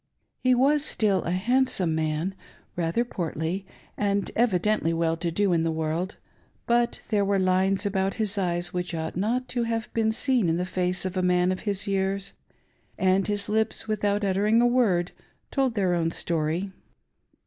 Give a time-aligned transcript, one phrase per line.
[0.39, 2.33] He was still a handsome man,
[2.75, 6.17] rather portly, and evidently well to do in the world;
[6.65, 10.57] but there were lines about his eyes which ought not to have been seen in
[10.57, 12.33] the face of a man of his years;
[12.97, 15.11] and his lips, without uttering a word,
[15.51, 16.71] told theii own story.